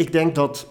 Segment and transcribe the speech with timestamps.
[0.00, 0.66] Ik denk dat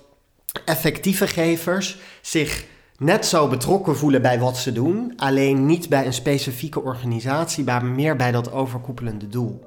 [0.65, 2.65] effectieve gevers zich
[2.97, 7.85] net zo betrokken voelen bij wat ze doen, alleen niet bij een specifieke organisatie, maar
[7.85, 9.59] meer bij dat overkoepelende doel.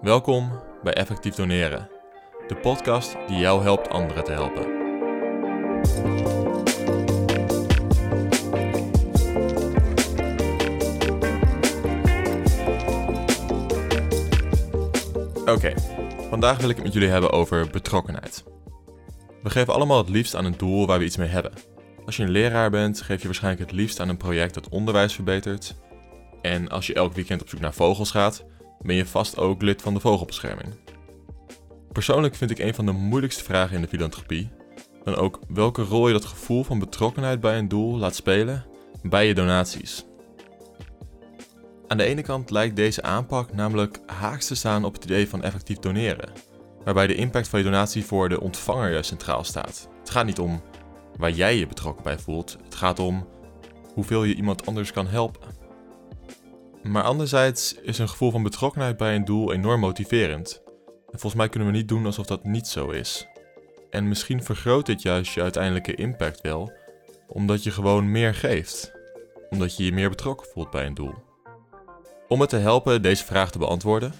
[0.00, 0.50] Welkom
[0.82, 1.88] bij Effectief Doneren,
[2.48, 4.74] de podcast die jou helpt anderen te helpen.
[15.54, 15.74] Oké,
[16.28, 18.44] vandaag wil ik het met jullie hebben over betrokkenheid.
[19.42, 21.52] We geven allemaal het liefst aan een doel waar we iets mee hebben.
[22.04, 25.14] Als je een leraar bent, geef je waarschijnlijk het liefst aan een project dat onderwijs
[25.14, 25.74] verbetert.
[26.42, 28.44] En als je elk weekend op zoek naar vogels gaat,
[28.80, 30.68] ben je vast ook lid van de vogelbescherming.
[31.92, 34.50] Persoonlijk vind ik een van de moeilijkste vragen in de filantropie
[35.04, 38.64] dan ook welke rol je dat gevoel van betrokkenheid bij een doel laat spelen
[39.02, 40.05] bij je donaties.
[41.88, 45.42] Aan de ene kant lijkt deze aanpak namelijk haaks te staan op het idee van
[45.42, 46.32] effectief doneren,
[46.84, 49.88] waarbij de impact van je donatie voor de ontvanger juist centraal staat.
[49.98, 50.62] Het gaat niet om
[51.16, 53.28] waar jij je betrokken bij voelt, het gaat om
[53.94, 55.54] hoeveel je iemand anders kan helpen.
[56.82, 60.62] Maar anderzijds is een gevoel van betrokkenheid bij een doel enorm motiverend.
[60.86, 63.26] En volgens mij kunnen we niet doen alsof dat niet zo is.
[63.90, 66.72] En misschien vergroot dit juist je uiteindelijke impact wel,
[67.26, 68.92] omdat je gewoon meer geeft.
[69.50, 71.25] Omdat je je meer betrokken voelt bij een doel.
[72.28, 74.12] Om me te helpen deze vraag te beantwoorden,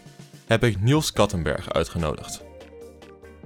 [0.46, 2.44] heb ik Niels Kattenberg uitgenodigd.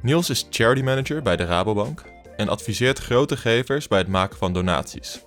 [0.03, 2.05] Niels is charity manager bij de Rabobank
[2.37, 5.21] en adviseert grote gevers bij het maken van donaties.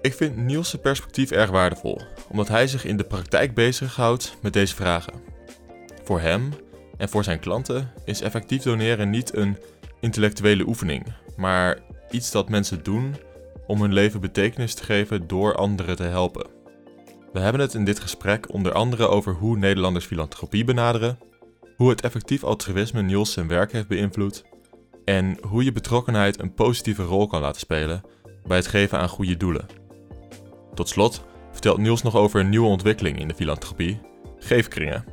[0.00, 4.74] Ik vind Niels' perspectief erg waardevol, omdat hij zich in de praktijk bezighoudt met deze
[4.74, 5.14] vragen.
[6.04, 6.52] Voor hem
[6.96, 9.58] en voor zijn klanten is effectief doneren niet een
[10.00, 11.78] intellectuele oefening, maar
[12.10, 13.16] iets dat mensen doen
[13.66, 16.61] om hun leven betekenis te geven door anderen te helpen.
[17.32, 21.18] We hebben het in dit gesprek onder andere over hoe Nederlanders filantropie benaderen,
[21.76, 24.44] hoe het effectief altruïsme Niels zijn werk heeft beïnvloed
[25.04, 28.02] en hoe je betrokkenheid een positieve rol kan laten spelen
[28.46, 29.66] bij het geven aan goede doelen.
[30.74, 34.00] Tot slot vertelt Niels nog over een nieuwe ontwikkeling in de filantropie:
[34.38, 35.04] geefkringen.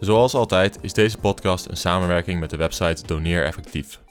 [0.00, 4.02] Zoals altijd is deze podcast een samenwerking met de website Doneer Effectief.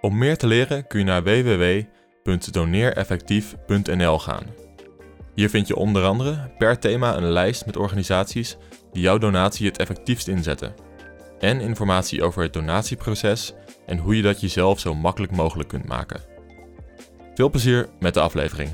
[0.00, 4.65] Om meer te leren kun je naar www.doneereffectief.nl gaan.
[5.36, 8.56] Hier vind je onder andere per thema een lijst met organisaties
[8.92, 10.74] die jouw donatie het effectiefst inzetten.
[11.38, 13.54] En informatie over het donatieproces
[13.86, 16.20] en hoe je dat jezelf zo makkelijk mogelijk kunt maken.
[17.34, 18.70] Veel plezier met de aflevering.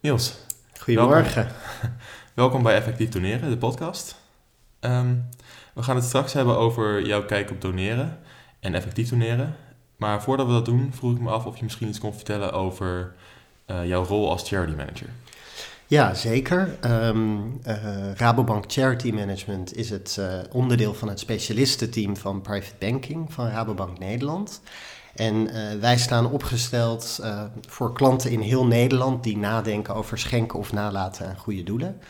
[0.00, 0.34] Niels.
[0.78, 1.42] Goedemorgen.
[1.42, 1.98] Welkom,
[2.34, 4.20] welkom bij Effectief Doneren, de podcast.
[4.80, 5.14] Ehm,
[5.74, 8.18] we gaan het straks hebben over jouw kijk op doneren
[8.60, 9.56] en effectief doneren.
[9.96, 12.52] Maar voordat we dat doen, vroeg ik me af of je misschien iets kon vertellen
[12.52, 13.14] over
[13.66, 15.08] uh, jouw rol als charity manager.
[15.86, 16.78] Ja, zeker.
[16.84, 23.32] Um, uh, Rabobank Charity Management is het uh, onderdeel van het specialistenteam van private banking
[23.32, 24.60] van Rabobank Nederland.
[25.14, 25.50] En
[25.80, 27.20] wij staan opgesteld
[27.68, 32.00] voor klanten in heel Nederland die nadenken over schenken of nalaten aan goede doelen.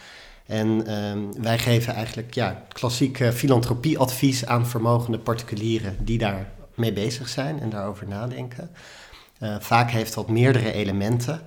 [0.47, 7.29] En ehm, wij geven eigenlijk ja, klassiek filantropieadvies aan vermogende particulieren die daar mee bezig
[7.29, 8.71] zijn en daarover nadenken.
[9.43, 11.41] Uh, vaak heeft dat meerdere elementen.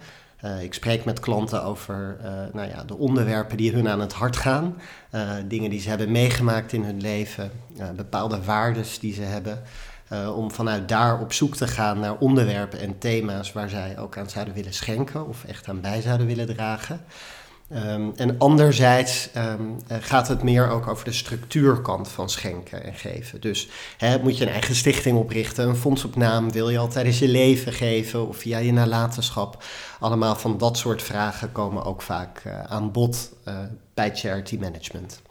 [0.45, 2.17] Uh, ik spreek met klanten over
[2.53, 4.77] nou ja, de onderwerpen die hun aan het hart gaan.
[5.47, 7.51] dingen die ze hebben meegemaakt in hun leven.
[7.95, 9.61] bepaalde waardes die ze hebben.
[10.35, 14.29] om vanuit daar op zoek te gaan naar onderwerpen en thema's waar zij ook aan
[14.29, 17.01] zouden willen schenken of echt aan bij zouden willen dragen.
[17.73, 23.41] Um, en anderzijds um, gaat het meer ook over de structuurkant van schenken en geven.
[23.41, 26.87] Dus hè, moet je een eigen stichting oprichten, een fonds op naam, wil je al
[26.87, 29.63] tijdens je leven geven of via je nalatenschap.
[29.99, 33.59] Allemaal van dat soort vragen komen ook vaak uh, aan bod uh,
[33.93, 35.21] bij charity management.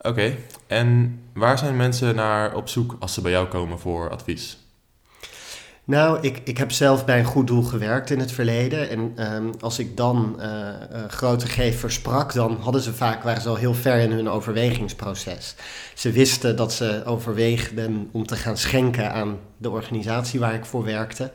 [0.00, 0.36] Oké,
[0.66, 4.61] en waar zijn mensen naar op zoek als ze bij jou komen voor advies?
[5.92, 8.90] Nou, ik, ik heb zelf bij een goed doel gewerkt in het verleden.
[8.90, 13.56] En um, als ik dan uh, uh, grote gevers sprak, dan hadden ze vaak, al
[13.56, 15.54] heel ver in hun overwegingsproces.
[15.94, 20.84] Ze wisten dat ze overweegden om te gaan schenken aan de organisatie waar ik voor
[20.84, 21.30] werkte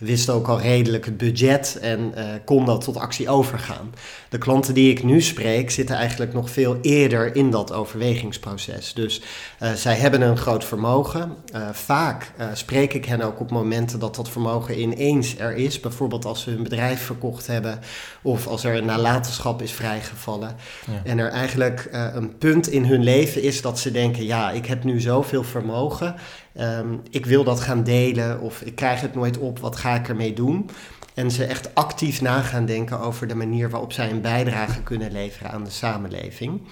[0.00, 3.94] wist ook al redelijk het budget en uh, kon dat tot actie overgaan.
[4.28, 8.94] De klanten die ik nu spreek zitten eigenlijk nog veel eerder in dat overwegingsproces.
[8.94, 9.22] Dus
[9.62, 11.34] uh, zij hebben een groot vermogen.
[11.54, 15.80] Uh, vaak spreek ik hen ook op momenten dat dat vermogen ineens er is.
[15.80, 17.80] Bijvoorbeeld als ze hun bedrijf verkocht hebben
[18.22, 20.56] of als er een nalatenschap is vrijgevallen.
[20.86, 21.00] Ja.
[21.04, 24.84] En er eigenlijk een punt in hun leven is dat ze denken: ja, ik heb
[24.84, 26.14] nu zoveel vermogen.
[26.58, 30.08] Um, ik wil dat gaan delen of ik krijg het nooit op, wat ga ik
[30.08, 30.70] ermee doen?
[31.14, 35.12] En ze echt actief na gaan denken over de manier waarop zij een bijdrage kunnen
[35.12, 36.62] leveren aan de samenleving.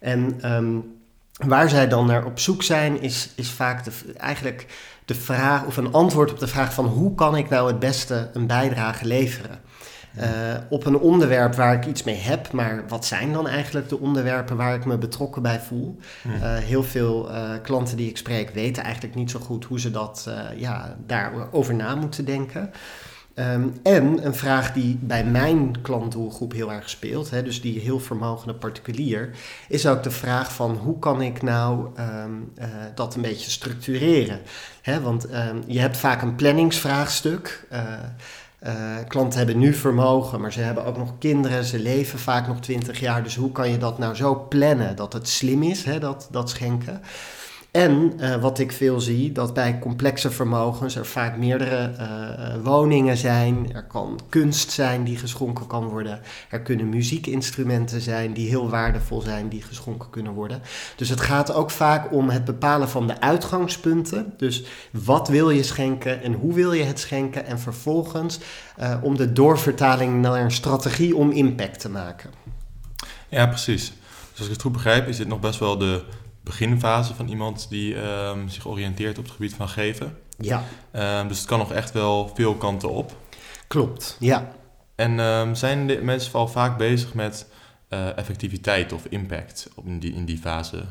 [0.00, 0.76] En ehm,
[1.32, 3.86] waar zij dan naar op zoek zijn, is, is vaak
[4.16, 4.66] eigenlijk
[5.04, 8.30] de vraag of een antwoord op de vraag van hoe kan ik nou het beste
[8.32, 9.60] een bijdrage leveren?
[10.20, 10.24] Uh,
[10.68, 14.56] op een onderwerp waar ik iets mee heb, maar wat zijn dan eigenlijk de onderwerpen
[14.56, 15.96] waar ik me betrokken bij voel?
[16.26, 19.90] Uh, heel veel uh, klanten die ik spreek weten eigenlijk niet zo goed hoe ze
[19.90, 22.70] dat ja, daarover na moeten denken.
[23.38, 28.00] Um, en een vraag die bij mijn klantdoelgroep heel erg speelt, hè, dus die heel
[28.00, 29.30] vermogende particulier,
[29.68, 32.64] is ook de vraag van hoe kan ik nou um, uh,
[32.94, 34.40] dat een beetje structureren?
[34.82, 37.66] Hè, want um, je hebt vaak een planningsvraagstuk.
[37.72, 37.80] Uh,
[38.62, 38.72] uh,
[39.08, 43.00] klanten hebben nu vermogen, maar ze hebben ook nog kinderen, ze leven vaak nog 20
[43.00, 43.22] jaar.
[43.22, 46.50] Dus hoe kan je dat nou zo plannen dat het slim is, hè, dat, dat
[46.50, 47.02] schenken?
[47.76, 53.16] En uh, wat ik veel zie, dat bij complexe vermogens er vaak meerdere uh, woningen
[53.16, 53.72] zijn.
[53.74, 56.20] Er kan kunst zijn die geschonken kan worden.
[56.50, 60.62] Er kunnen muziekinstrumenten zijn die heel waardevol zijn, die geschonken kunnen worden.
[60.96, 64.34] Dus het gaat ook vaak om het bepalen van de uitgangspunten.
[64.36, 67.46] Dus wat wil je schenken en hoe wil je het schenken?
[67.46, 68.38] En vervolgens
[69.02, 72.30] om de doorvertaling naar een strategie om impact te maken.
[73.28, 73.92] Ja, precies.
[74.30, 76.02] Dus als ik het goed begrijp, is dit nog best wel de
[76.46, 80.18] beginfase van iemand die um, zich oriënteert op het gebied van geven.
[80.38, 80.64] Ja.
[81.20, 83.16] Um, dus het kan nog echt wel veel kanten op.
[83.66, 84.52] Klopt, ja.
[84.94, 87.46] En um, zijn de mensen vooral vaak bezig met
[87.90, 90.84] uh, effectiviteit of impact in die, in die fase?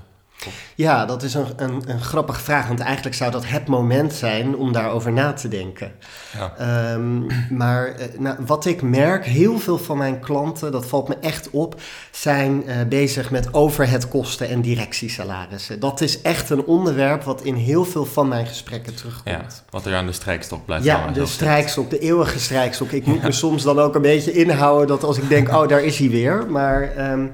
[0.76, 4.56] Ja, dat is een, een, een, grappige vraag, want eigenlijk zou dat het moment zijn
[4.56, 5.92] om daarover na te denken.
[6.38, 6.94] Ja.
[6.94, 11.16] Um, maar uh, nou, wat ik merk, heel veel van mijn klanten, dat valt me
[11.22, 11.82] echt op,
[12.12, 15.80] zijn uh, bezig met overheadkosten en directiesalarissen.
[15.80, 19.36] Dat is echt een onderwerp wat in heel veel van mijn gesprekken terugkomt.
[19.36, 22.92] Ja, wat er aan de strijkstok blijft Ja, de strijkstok, de eeuwige strijkstok.
[22.92, 23.26] Ik moet ja.
[23.26, 26.10] me soms dan ook een beetje inhouden dat als ik denk, oh, daar is hij
[26.10, 26.46] weer.
[26.50, 27.12] Maar...
[27.12, 27.32] Um,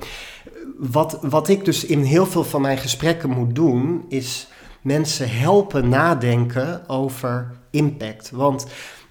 [0.90, 4.48] wat, wat ik dus in heel veel van mijn gesprekken moet doen, is
[4.82, 8.30] mensen helpen nadenken over impact.
[8.32, 8.66] Want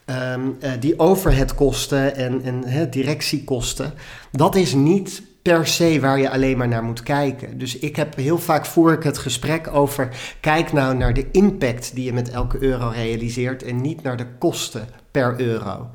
[0.07, 3.93] um, uh, die overheadkosten en, en he, directiekosten,
[4.31, 7.59] dat is niet per se waar je alleen maar naar moet kijken.
[7.59, 10.09] Dus ik heb heel vaak voor ik het gesprek over
[10.41, 14.27] kijk nou naar de impact die je met elke euro realiseert en niet naar de
[14.39, 15.91] kosten per euro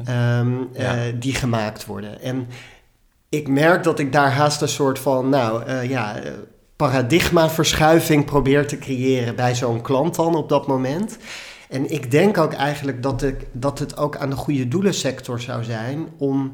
[0.00, 1.06] um, ja.
[1.06, 2.20] uh, die gemaakt worden.
[2.20, 2.48] En
[3.36, 6.16] ik merk dat ik daar haast een soort van, nou uh, ja,
[6.76, 11.18] paradigmaverschuiving probeer te creëren bij zo'n klant dan op dat moment.
[11.68, 15.64] En ik denk ook eigenlijk dat, ik, dat het ook aan de goede doelensector zou
[15.64, 16.52] zijn om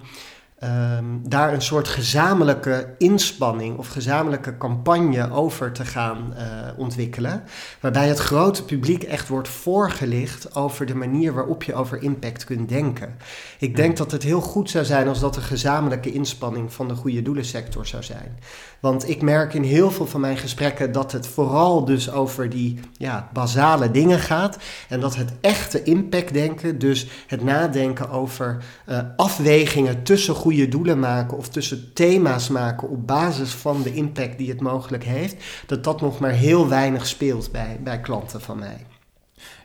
[0.64, 6.44] um, daar een soort gezamenlijke inspanning of gezamenlijke campagne over te gaan uh,
[6.76, 7.43] ontwikkelen.
[7.81, 12.69] Waarbij het grote publiek echt wordt voorgelicht over de manier waarop je over impact kunt
[12.69, 13.17] denken.
[13.59, 16.94] Ik denk dat het heel goed zou zijn als dat een gezamenlijke inspanning van de
[16.94, 18.38] goede doelensector zou zijn.
[18.81, 22.81] Want ik merk in heel veel van mijn gesprekken dat het vooral dus over die
[22.97, 24.56] ja, basale dingen gaat.
[24.88, 31.37] En dat het echte impactdenken, dus het nadenken over uh, afwegingen tussen goede doelen maken
[31.37, 36.00] of tussen thema's maken op basis van de impact die het mogelijk heeft, dat dat
[36.00, 38.87] nog maar heel weinig speelt bij, bij klanten van mij.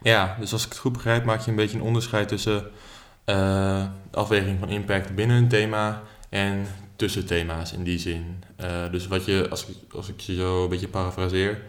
[0.02, 2.70] Ja, dus als ik het goed begrijp, maak je een beetje een onderscheid tussen
[3.26, 8.44] uh, afweging van impact binnen een thema en tussen thema's in die zin.
[8.60, 11.62] Uh, dus wat je, als ik, als ik je zo een beetje parafraseer,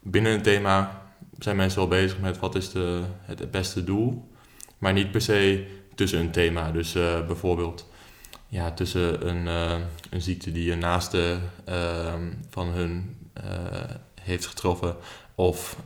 [0.00, 1.02] binnen een thema
[1.38, 4.28] zijn mensen wel bezig met wat is de, het beste doel,
[4.78, 6.70] maar niet per se tussen een thema.
[6.70, 7.86] Dus uh, bijvoorbeeld
[8.48, 9.72] ja, tussen een, uh,
[10.10, 11.38] een ziekte die een naaste
[12.50, 13.16] van hun
[14.20, 14.96] heeft getroffen
[15.34, 15.76] of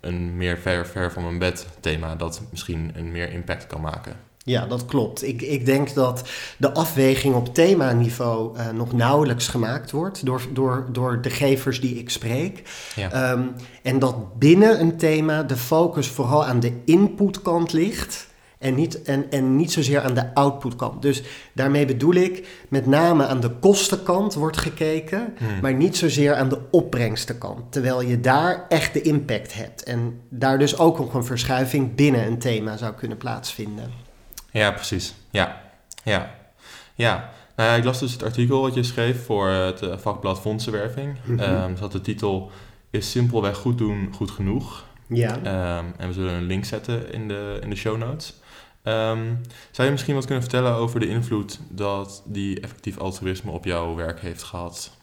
[0.00, 4.16] een meer ver, ver van mijn bed thema dat misschien een meer impact kan maken.
[4.46, 5.26] Ja, dat klopt.
[5.26, 10.86] Ik, ik denk dat de afweging op themaniveau uh, nog nauwelijks gemaakt wordt door, door,
[10.92, 12.62] door de gevers die ik spreek.
[12.96, 13.30] Ja.
[13.32, 18.26] Um, en dat binnen een thema de focus vooral aan de inputkant ligt.
[18.64, 21.02] En niet, en, en niet zozeer aan de outputkant.
[21.02, 25.60] Dus daarmee bedoel ik, met name aan de kostenkant wordt gekeken, hmm.
[25.60, 27.72] maar niet zozeer aan de opbrengstenkant.
[27.72, 29.82] Terwijl je daar echt de impact hebt.
[29.82, 33.90] En daar dus ook nog een verschuiving binnen een thema zou kunnen plaatsvinden.
[34.50, 35.14] Ja, precies.
[35.30, 35.60] Ja,
[36.04, 36.34] ja,
[36.94, 37.30] ja.
[37.56, 41.16] Nou ja, ik las dus het artikel wat je schreef voor het eh, vakblad Fondsenwerving.
[41.24, 41.62] Mm -hmm.
[41.62, 42.50] um, zat de titel
[42.90, 44.84] Is simpelweg goed doen goed genoeg?
[45.06, 45.36] Ja.
[45.78, 48.34] Um, en we zullen een link zetten in de, in de show notes.
[48.86, 53.64] Um, zou je misschien wat kunnen vertellen over de invloed dat die effectief altruïsme op
[53.64, 54.96] jouw werk heeft gehad?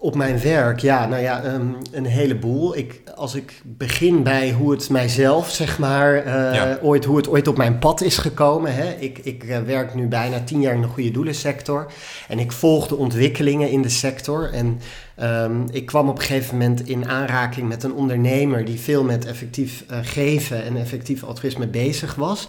[0.00, 2.76] Op mijn werk, ja, nou ja, ehm, een heleboel.
[2.76, 7.48] Ik, als ik begin bij hoe het mijzelf, zeg maar, eh, ooit, hoe het ooit
[7.48, 8.74] op mijn pad is gekomen.
[8.74, 8.94] Hè.
[8.98, 11.86] Ik, ik eh, werk nu bijna tien jaar in de goede doelensector.
[12.28, 14.52] En ik volg de ontwikkelingen in de sector.
[14.52, 14.80] En
[15.16, 19.24] ehm, ik kwam op een gegeven moment in aanraking met een ondernemer die veel met
[19.24, 22.48] effectief uh, geven en effectief altruïsme bezig was.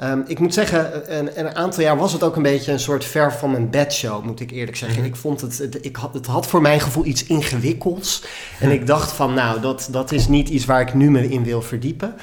[0.00, 3.04] Ehm, ik moet zeggen, een, een, aantal jaar was het ook een beetje een soort
[3.04, 4.98] ver van mijn bedshow, moet ik eerlijk zeggen.
[4.98, 5.08] Mhm.
[5.08, 8.24] Ik vond het, het, ik had, het had voor mijn gevoel iets ingewikkelds.
[8.60, 11.44] En ik dacht van, nou, dat, dat is niet iets waar ik nu me in
[11.44, 12.14] wil verdiepen.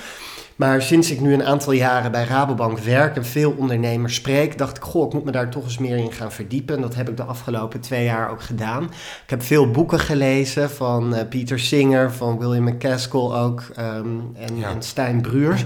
[0.58, 4.78] Maar sinds ik nu een aantal jaren bij Rabobank werk en veel ondernemers spreek, dacht
[4.78, 6.76] ik, goh, ik moet me daar toch eens meer in gaan verdiepen.
[6.76, 8.84] En dat heb ik de afgelopen twee jaar ook gedaan.
[9.24, 14.64] Ik heb veel boeken gelezen van uh, Pieter Singer, van William McCaskill ook ehm, en,
[14.64, 15.66] en, Stijn Bruurs.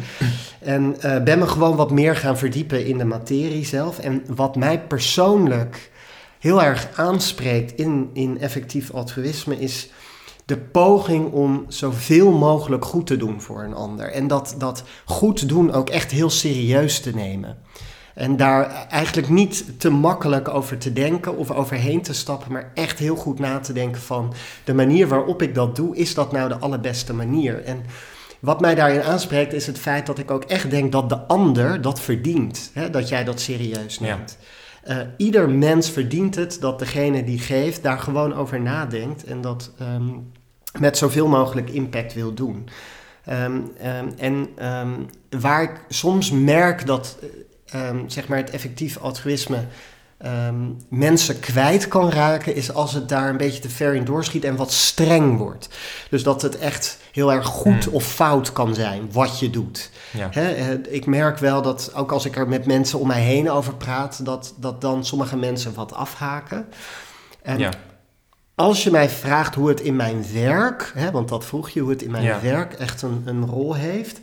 [0.59, 3.99] En uh, ben me gewoon wat meer gaan verdiepen in de materie zelf.
[3.99, 5.91] En wat mij persoonlijk
[6.39, 9.89] heel erg aanspreekt in, in effectief altruïsme is
[10.51, 14.11] de poging om zoveel mogelijk goed te doen voor een ander.
[14.11, 17.57] En dat, dat goed doen ook echt heel serieus te nemen.
[18.15, 22.99] En daar eigenlijk niet te makkelijk over te denken of overheen te stappen, maar echt
[22.99, 26.49] heel goed na te denken van de manier waarop ik dat doe, is dat nou
[26.49, 27.63] de allerbeste manier?
[27.63, 27.83] En
[28.39, 31.81] wat mij daarin aanspreekt is het feit dat ik ook echt denk dat de ander
[31.81, 34.37] dat verdient, hè, dat jij dat serieus neemt.
[34.87, 39.71] Uh, ieder mens verdient het dat degene die geeft daar gewoon over nadenkt en dat
[39.81, 40.31] um,
[40.79, 42.69] met zoveel mogelijk impact wil doen.
[43.29, 44.49] Um, um, en
[45.29, 47.17] waar ik soms merk dat
[48.07, 49.65] zeg maar het effectief altruïsme
[50.87, 54.55] mensen kwijt kan raken, is als het daar een beetje te ver in doorschiet en
[54.55, 55.69] wat streng wordt.
[56.09, 57.93] Dus dat het echt heel erg goed hmm.
[57.93, 59.89] of fout kan zijn wat je doet.
[60.11, 60.31] Ja.
[60.31, 63.75] Eh, ik merk wel dat ook als ik er met mensen om mij heen over
[63.75, 66.65] praat, dat, dat dan sommige mensen wat afhaken.
[67.41, 67.71] En ja.
[68.55, 71.89] Als je mij vraagt hoe het in mijn werk, hè, want dat vroeg je, hoe
[71.89, 74.19] het in mijn werk echt een, een rol heeft,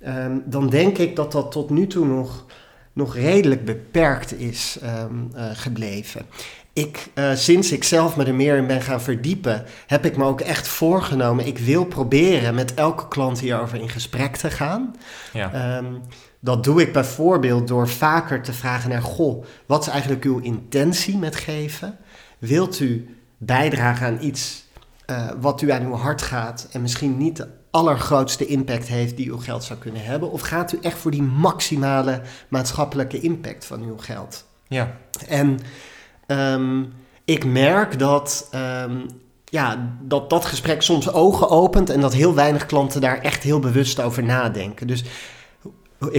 [0.00, 2.46] ehm, dan denk ik dat dat tot nu toe nog,
[2.92, 6.26] nog redelijk beperkt is ehm, eh, gebleven
[6.72, 10.24] ik, uh, sinds ik zelf me er meer in ben gaan verdiepen, heb ik me
[10.24, 11.46] ook echt voorgenomen.
[11.46, 14.94] Ik wil proberen met elke klant hierover in gesprek te gaan.
[15.32, 15.76] Ja.
[15.76, 16.00] Um,
[16.40, 21.16] dat doe ik bijvoorbeeld door vaker te vragen naar: Goh, wat is eigenlijk uw intentie
[21.16, 21.96] met geven?
[22.38, 24.64] Wilt u bijdragen aan iets
[25.10, 29.30] uh, wat u aan uw hart gaat en misschien niet de allergrootste impact heeft die
[29.30, 30.30] uw geld zou kunnen hebben?
[30.30, 34.44] Of gaat u echt voor die maximale maatschappelijke impact van uw geld?
[34.68, 34.96] Ja.
[35.28, 35.58] En
[36.30, 36.92] Um,
[37.24, 38.50] ik merk dat,
[38.84, 39.06] um,
[39.44, 43.58] ja, dat dat gesprek soms ogen opent en dat heel weinig klanten daar echt heel
[43.58, 44.86] bewust over nadenken.
[44.86, 45.04] Dus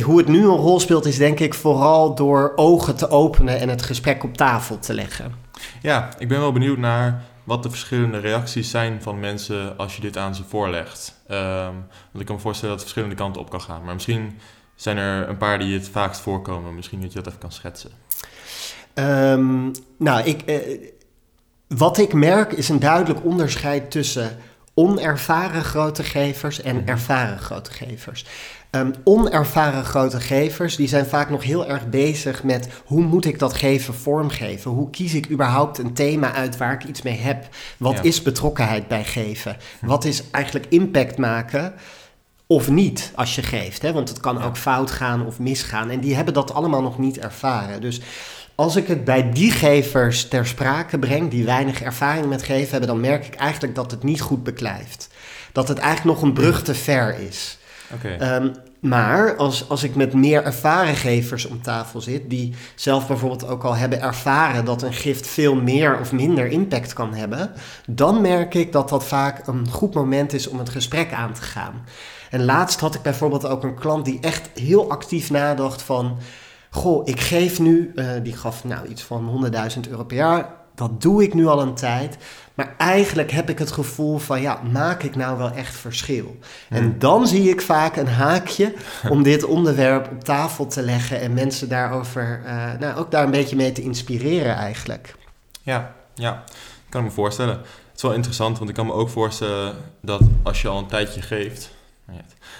[0.03, 3.69] hoe het nu een rol speelt, is denk ik vooral door ogen te openen en
[3.69, 5.33] het gesprek op tafel te leggen.
[5.81, 10.01] Ja, ik ben wel benieuwd naar wat de verschillende reacties zijn van mensen als je
[10.01, 11.21] dit aan ze voorlegt.
[11.31, 11.37] Um,
[12.11, 13.83] want ik kan me voorstellen dat het verschillende kanten op kan gaan.
[13.83, 14.39] Maar misschien
[14.75, 16.75] zijn er een paar die het vaakst voorkomen.
[16.75, 17.91] Misschien dat je dat even kan schetsen.
[18.93, 20.89] Um, nou, ik, uh,
[21.67, 24.37] wat ik merk is een duidelijk onderscheid tussen
[24.73, 26.87] onervaren grote gevers en mhm.
[26.87, 28.25] ervaren grote gevers.
[28.75, 33.39] Um, onervaren grote gevers die zijn vaak nog heel erg bezig met hoe moet ik
[33.39, 34.71] dat geven vormgeven?
[34.71, 37.47] Hoe kies ik überhaupt een thema uit waar ik iets mee heb?
[37.77, 39.57] Wat is betrokkenheid bij geven?
[39.79, 39.85] Hm.
[39.85, 41.73] Wat is eigenlijk impact maken?
[42.47, 43.93] Of niet als je geeft, hè?
[43.93, 45.89] want het kan ook fout gaan of misgaan.
[45.89, 47.81] En die hebben dat allemaal nog niet ervaren.
[47.81, 48.01] Dus
[48.55, 52.89] als ik het bij die gevers ter sprake breng, die weinig ervaring met geven hebben,
[52.89, 55.09] dan merk ik eigenlijk dat het niet goed beklijft.
[55.51, 57.59] Dat het eigenlijk nog een brug te ver is.
[58.19, 63.47] Ehm, maar als, als ik met meer ervaren gevers om tafel zit, die zelf bijvoorbeeld
[63.47, 67.51] ook al hebben ervaren dat een gift veel meer of minder impact kan hebben,
[67.87, 71.41] dan merk ik dat dat vaak een goed moment is om het gesprek aan te
[71.41, 71.85] gaan.
[72.29, 76.17] En laatst had ik bijvoorbeeld ook een klant die echt heel actief nadacht van
[76.69, 80.60] goh, ik geef nu, uh, die gaf nou iets van 100.000 euro per jaar.
[80.81, 82.17] Dat doe ik nu al een tijd.
[82.53, 86.37] Maar eigenlijk heb ik het gevoel van, ja, maak ik nou wel echt verschil?
[86.69, 88.73] En dan zie ik vaak een haakje
[89.09, 93.31] om dit onderwerp op tafel te leggen en mensen daarover, uh, nou, ook daar een
[93.31, 95.15] beetje mee te inspireren eigenlijk.
[95.61, 96.43] Ja, ja,
[96.85, 97.57] ik kan me voorstellen.
[97.57, 100.87] Het is wel interessant, want ik kan me ook voorstellen dat als je al een
[100.87, 101.71] tijdje geeft,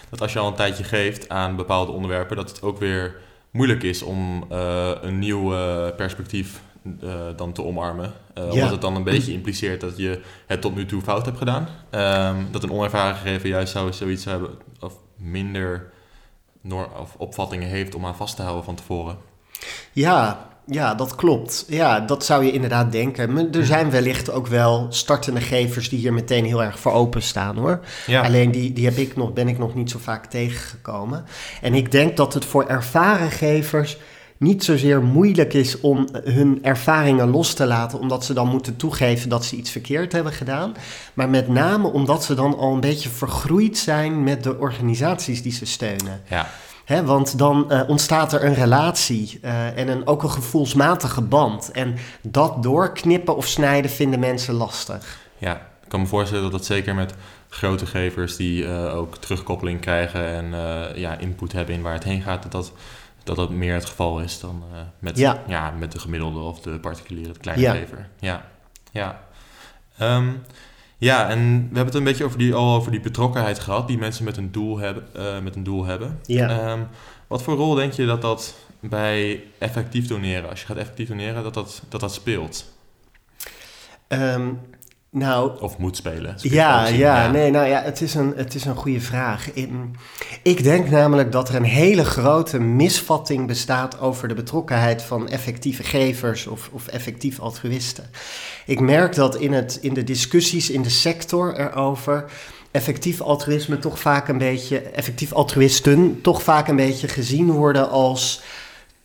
[0.10, 3.16] dat als je al een tijdje geeft aan bepaalde onderwerpen, dat het ook weer
[3.52, 8.14] moeilijk is om uh, een nieuw uh, perspectief uh, dan te omarmen.
[8.36, 8.44] Ja.
[8.44, 11.68] Omdat het dan een beetje impliceert dat je het tot nu toe fout hebt gedaan.
[12.36, 15.92] Um, dat een onervaren gegeven juist zou zoiets hebben of minder
[17.00, 19.18] of opvattingen heeft om aan vast te houden van tevoren.
[19.92, 21.66] Ja, ja, dat klopt.
[21.68, 23.34] Ja, dat zou je inderdaad denken.
[23.34, 27.58] Maar er zijn wellicht ook wel startende gevers die hier meteen heel erg voor openstaan
[27.58, 27.80] hoor.
[28.08, 28.24] Ja.
[28.24, 31.26] Alleen die, die heb ik nog, ben ik nog niet zo vaak tegengekomen.
[31.62, 33.98] En ik denk dat het voor ervaren gevers
[34.42, 39.30] niet zozeer moeilijk is om hun ervaringen los te laten, omdat ze dan moeten toegeven
[39.30, 40.74] dat ze iets verkeerd hebben gedaan.
[41.14, 45.52] Maar met name omdat ze dan al een beetje vergroeid zijn met de organisaties die
[45.52, 46.22] ze steunen.
[46.30, 46.48] Ja,
[47.04, 51.72] want dan eh, ontstaat er een relatie eh, en een, ook een gevoelsmatige band.
[51.72, 55.20] En dat doorknippen of snijden vinden mensen lastig.
[55.38, 55.70] ja.
[55.84, 57.14] Ik kan me voorstellen dat dat zeker met
[57.50, 60.46] grote gevers die eh, ook terugkoppeling krijgen en
[60.96, 62.72] ja, input hebben in waar het heen gaat, dat dat,
[63.36, 65.74] dat, dat meer het geval is dan eh, met, Ja.
[65.80, 67.74] met de gemiddelde of de particuliere, de kleine Ja.
[67.74, 68.10] gever.
[68.20, 68.46] Ja,
[68.92, 69.24] ja.
[69.98, 70.30] Ehm,
[70.98, 73.98] ja, en we hebben het een beetje over die, al over die betrokkenheid gehad, die
[73.98, 75.08] mensen met een doel hebben.
[75.16, 76.20] eh, met een doel hebben.
[76.26, 76.50] Ja.
[76.50, 76.80] Ehm,
[77.28, 81.44] wat voor rol denk je dat dat bij effectief doneren, als je gaat effectief doneren,
[81.44, 82.66] dat dat, dat, dat speelt?
[84.08, 84.50] Ehm,
[85.12, 86.36] nou, Of moet spelen?
[86.38, 89.54] Ja, ja, nee, nou ja, het is een, het is een goede vraag.
[89.54, 89.96] In-
[90.44, 95.84] Ik denk namelijk dat er een hele grote misvatting bestaat over de betrokkenheid van effectieve
[95.84, 98.10] gevers of, of effectief altruïsten.
[98.66, 102.26] Ik merk dat in, het, in de discussies in de sector erover
[102.72, 108.42] effectief altruïsme toch vaak een beetje, effectief altruïsten toch vaak een beetje gezien worden als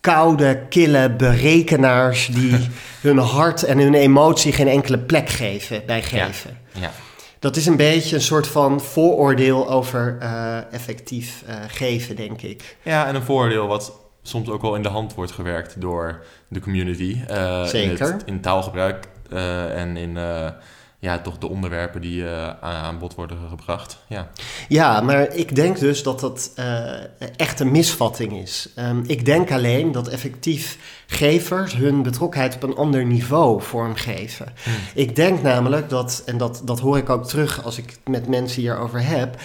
[0.01, 2.55] koude, kille berekenaars die
[3.07, 6.57] hun hart en hun emotie geen enkele plek geven bij geven.
[6.71, 6.91] Ja,
[7.39, 12.77] Dat is een beetje een soort van vooroordeel over eh, effectief eh, geven, denk ik.
[12.81, 16.59] Ja, en een voordeel wat soms ook wel in de hand wordt gewerkt door de
[16.59, 17.17] community.
[17.27, 18.13] eh, In, Zeker.
[18.13, 19.07] het, in taalgebruik
[19.75, 20.17] en in
[20.99, 23.97] ja, toch de onderwerpen die aan, aan bod worden gebracht.
[24.07, 24.29] Ja,
[24.67, 26.93] Ja, maar ik denk dus dat dat eh,
[27.35, 28.69] echt een misvatting is.
[28.75, 30.77] Ehm, ik denk alleen dat effectief
[31.07, 34.53] gevers hun betrokkenheid op een ander niveau vormgeven.
[34.63, 34.73] Hmm.
[34.93, 38.27] Ik denk namelijk dat, en dat, dat hoor ik ook terug als ik het met
[38.27, 39.35] mensen hierover heb.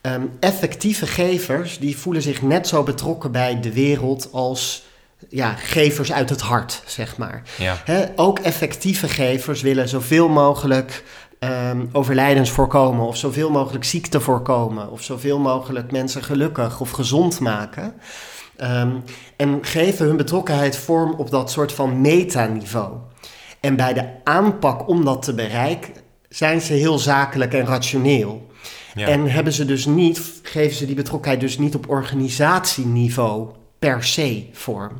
[0.00, 4.86] ehm, effectieve gevers die voelen zich net zo betrokken bij de wereld als
[5.28, 7.42] ja, gevers uit het hart, zeg maar.
[7.58, 7.76] ja,
[8.16, 11.04] ook effectieve gevers willen zoveel mogelijk
[11.38, 17.40] ehm, overlijdens voorkomen, of zoveel mogelijk ziekte voorkomen, of zoveel mogelijk mensen gelukkig of gezond
[17.40, 17.94] maken.
[18.56, 18.90] Ehm,
[19.36, 22.96] en geven hun betrokkenheid vorm op dat soort van metaniveau.
[23.60, 25.94] En bij de aanpak om dat te bereiken
[26.28, 28.46] zijn ze heel zakelijk en rationeel.
[28.94, 29.06] ja.
[29.06, 33.48] En hebben ze dus niet, geven ze die betrokkenheid dus niet op organisatieniveau
[33.78, 34.96] per se vorm.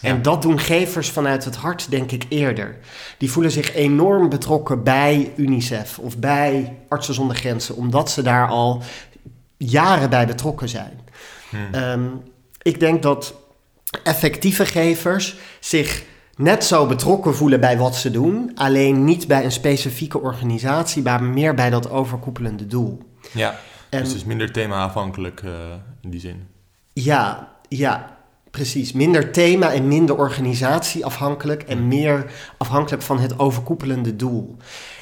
[0.00, 0.08] Ja.
[0.08, 2.78] En dat doen gevers vanuit het hart, denk ik, eerder.
[3.18, 8.48] Die voelen zich enorm betrokken bij UNICEF of bij Artsen zonder Grenzen, omdat ze daar
[8.48, 8.82] al
[9.56, 11.00] jaren bij betrokken zijn.
[11.50, 11.74] Hmm.
[11.74, 12.06] Ehm,
[12.62, 13.34] ik denk dat
[14.04, 16.04] effectieve gevers zich
[16.36, 21.22] net zo betrokken voelen bij wat ze doen, alleen niet bij een specifieke organisatie, maar
[21.22, 23.02] meer bij dat overkoepelende doel.
[23.32, 23.58] ja.
[23.90, 25.50] En dus het is minder thema-afhankelijk eh,
[26.00, 26.46] in die zin.
[26.92, 28.21] ja, ja,
[28.52, 28.92] precies.
[28.92, 34.56] Minder thema en minder organisatie afhankelijk en meer afhankelijk van het overkoepelende doel.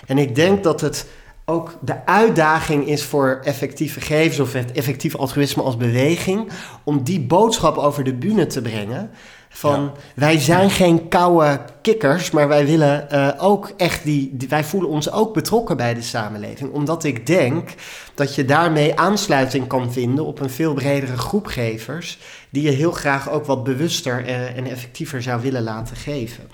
[0.06, 1.06] En ik denk dat het
[1.44, 6.48] ook de uitdaging is voor effectieve gevers of het effectief altruïsme als beweging
[6.84, 9.10] om die boodschap over de bühne te brengen.
[9.52, 9.92] Van Ja.
[10.14, 14.90] wij zijn geen koude kikkers, maar wij willen eh, ook echt die, die- Wij voelen
[14.90, 16.72] ons ook betrokken bij de samenleving.
[16.72, 17.74] Omdat ik denk
[18.14, 22.18] dat je daarmee aansluiting kan vinden op een veel bredere groep gevers.
[22.50, 26.44] die je heel graag ook wat bewuster eh, en effectiever zou willen laten geven.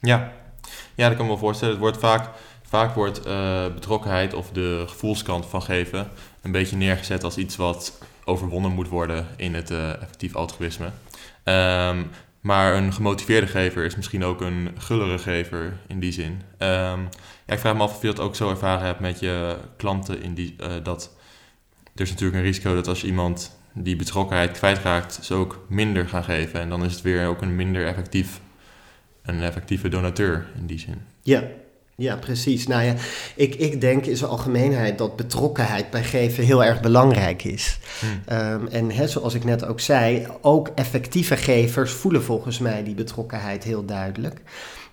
[0.00, 0.32] Ja.
[0.94, 1.72] ja, dat kan ik me wel voorstellen.
[1.74, 2.28] Het wordt vaak,
[2.68, 6.08] vaak wordt eh, betrokkenheid of de gevoelskant van geven
[6.42, 10.88] een beetje neergezet als iets wat overwonnen moet worden in het effectief altruïsme.
[11.44, 12.02] Ehm,
[12.46, 16.42] maar een gemotiveerde gever is misschien ook een gullere gever in die zin.
[16.58, 17.00] Ehm,
[17.46, 20.22] ja, ik vraag me af of je dat ook zo ervaren hebt met je klanten.
[20.22, 21.16] In die, eh, dat
[21.94, 26.24] er is natuurlijk een risico dat als iemand die betrokkenheid kwijtraakt, ze ook minder gaan
[26.24, 26.60] geven.
[26.60, 28.40] En dan is het weer ook een minder effectief
[29.22, 31.02] een effectieve donateur in die zin.
[31.22, 31.42] Ja,
[31.96, 32.66] ja precies.
[32.66, 32.94] Nou ja,
[33.34, 37.78] ik, ik denk in zijn algemeenheid dat betrokkenheid bij geven heel erg belangrijk is.
[38.00, 38.22] Hmm.
[38.24, 42.94] Ehm, en hè, zoals ik net ook zei, ook effectieve gevers voelen volgens mij die
[42.94, 44.40] betrokkenheid heel duidelijk.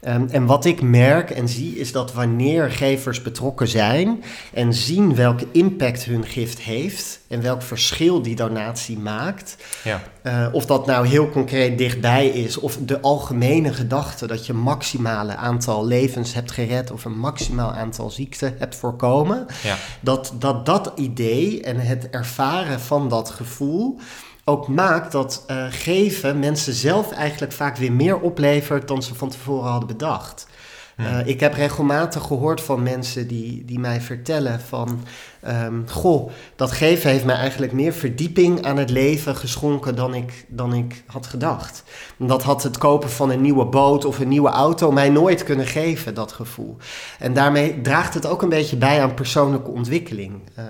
[0.03, 5.15] Ehm, en wat ik merk en zie is dat wanneer gevers betrokken zijn en zien
[5.15, 10.85] welke impact hun gift heeft en welk verschil die donatie maakt, Ja, eh, of dat
[10.85, 16.51] nou heel concreet dichtbij is, of de algemene gedachte dat je maximale aantal levens hebt
[16.51, 22.09] gered of een maximaal aantal ziekten hebt voorkomen, ja, dat dat, dat idee en het
[22.09, 23.99] ervaren van dat gevoel
[24.45, 29.29] ook maakt dat uh, geven mensen zelf eigenlijk vaak weer meer oplevert dan ze van
[29.29, 30.47] tevoren hadden bedacht.
[30.97, 34.99] Uh, ik heb regelmatig gehoord van mensen die, die mij vertellen van...
[35.47, 40.45] Um, goh, dat geven heeft mij eigenlijk meer verdieping aan het leven geschonken dan ik,
[40.47, 41.83] dan ik had gedacht.
[42.17, 45.67] Dat had het kopen van een nieuwe boot of een nieuwe auto mij nooit kunnen
[45.67, 46.77] geven, dat gevoel.
[47.19, 50.65] En daarmee draagt het ook een beetje bij aan persoonlijke ontwikkeling, uh,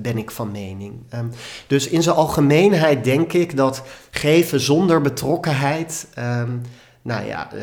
[0.00, 0.92] ben ik van mening.
[1.14, 1.30] Um,
[1.66, 6.06] dus in zijn algemeenheid denk ik dat geven zonder betrokkenheid...
[6.18, 6.62] Um,
[7.04, 7.62] nou ja, uh,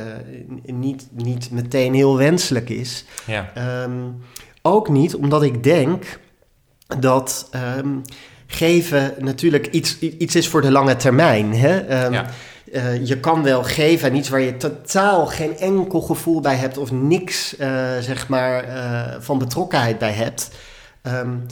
[0.76, 3.06] niet, niet meteen heel wenselijk is.
[3.26, 3.52] Ja.
[3.84, 4.24] Um,
[4.62, 6.20] ook niet omdat ik denk
[7.00, 8.02] dat um,
[8.48, 11.54] geven natuurlijk iets, iets is voor de lange termijn.
[11.56, 12.06] Hè?
[12.06, 12.26] Um, ja.
[12.74, 16.78] uh, je kan wel geven aan iets waar je totaal geen enkel gevoel bij hebt
[16.78, 17.68] of niks uh,
[18.00, 20.52] zeg maar, uh, van betrokkenheid bij hebt.
[21.04, 21.46] Um,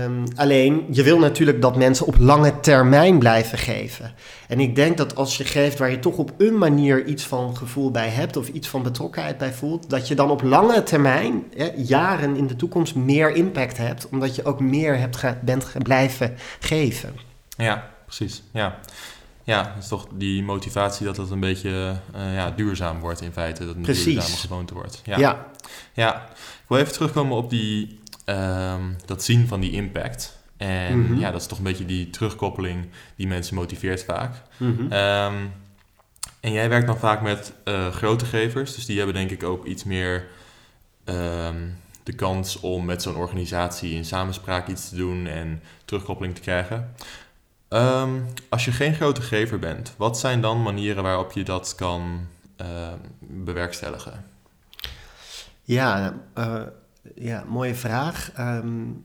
[0.00, 4.14] Um, alleen, je wil natuurlijk dat mensen op lange termijn blijven geven.
[4.48, 7.56] En ik denk dat als je geeft waar je toch op een manier iets van
[7.56, 11.44] gevoel bij hebt of iets van betrokkenheid bij voelt, dat je dan op lange termijn,
[11.56, 15.66] hè, jaren in de toekomst, meer impact hebt, omdat je ook meer hebt ge bent
[15.82, 17.14] blijven geven.
[17.56, 18.42] Ja, precies.
[18.50, 18.78] Ja.
[19.42, 23.32] Ja, dat is toch die motivatie dat het een beetje uh, ja, duurzaam wordt in
[23.32, 23.66] feite.
[23.66, 25.00] Dat het een duurzame gewoonte wordt.
[25.04, 25.18] Ja.
[25.18, 25.46] ja.
[25.92, 26.28] ja.
[26.34, 30.38] Ik wil even terugkomen op die um, dat zien van die impact.
[30.56, 31.18] En mm -hmm.
[31.18, 34.42] ja, dat is toch een beetje die terugkoppeling die mensen motiveert vaak.
[34.56, 34.92] Mm -hmm.
[34.92, 35.52] um,
[36.40, 39.64] en jij werkt dan vaak met uh, grote gevers, dus die hebben denk ik ook
[39.64, 40.26] iets meer
[41.04, 46.40] um, de kans om met zo'n organisatie in samenspraak iets te doen en terugkoppeling te
[46.40, 46.94] krijgen.
[48.48, 52.26] als je geen grote gever bent, wat zijn dan manieren waarop je dat kan
[52.60, 52.66] uh,
[53.20, 54.24] bewerkstelligen?
[55.62, 56.62] Ja, uh
[57.14, 58.32] ja, mooie vraag.
[58.38, 59.04] Um,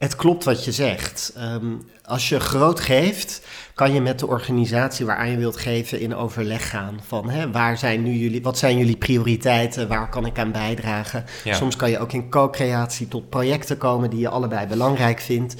[0.00, 1.32] het klopt wat je zegt.
[1.38, 6.14] Um, als je groot geeft, kan je met de organisatie waaraan je wilt geven in
[6.14, 7.00] overleg gaan.
[7.06, 11.24] Van hè, waar zijn nu jullie, wat zijn jullie prioriteiten, waar kan ik aan bijdragen?
[11.44, 11.54] Ja.
[11.54, 15.54] Soms kan je ook in co-creatie tot projecten komen die je allebei belangrijk vindt.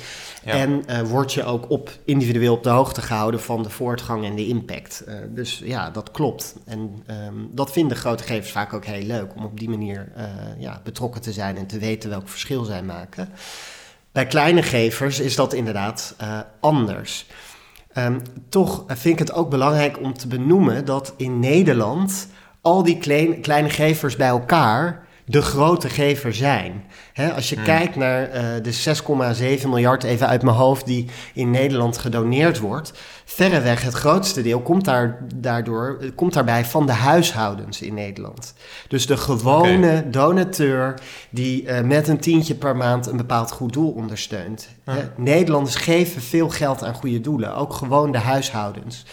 [0.44, 0.52] Ja.
[0.52, 4.36] En uh, word je ook op, individueel op de hoogte gehouden van de voortgang en
[4.36, 5.04] de impact.
[5.08, 6.54] Uh, dus ja, dat klopt.
[6.66, 10.24] En um, dat vinden grote gevers vaak ook heel leuk, om op die manier uh,
[10.58, 13.28] ja, betrokken te zijn en te weten welk verschil zij maken.
[14.12, 17.26] Bij kleine gevers is dat inderdaad uh, anders.
[17.98, 22.28] Um, toch vind ik het ook belangrijk om te benoemen dat in Nederland
[22.60, 26.84] al die klein, kleine gevers bij elkaar de grote gever zijn.
[27.12, 27.64] He, als je hmm.
[27.64, 32.92] kijkt naar uh, de 6,7 miljard, even uit mijn hoofd, die in Nederland gedoneerd wordt.
[33.24, 38.54] Verreweg het grootste deel komt, daar, daardoor, komt daarbij van de huishoudens in Nederland.
[38.88, 40.10] Dus de gewone okay.
[40.10, 40.94] donateur
[41.30, 44.68] die uh, met een tientje per maand een bepaald goed doel ondersteunt.
[44.84, 49.04] He, Nederlanders geven veel geld aan goede doelen, ook gewoon de huishoudens.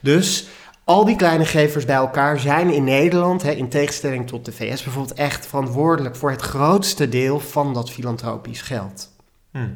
[0.00, 0.46] Dus
[0.84, 4.82] al die kleine gevers bij elkaar zijn in Nederland, hè, in tegenstelling tot de VS
[4.82, 9.10] bijvoorbeeld, echt verantwoordelijk voor het grootste deel van dat filantropisch geld.
[9.50, 9.74] Hmm.